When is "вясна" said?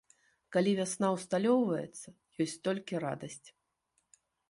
0.79-1.07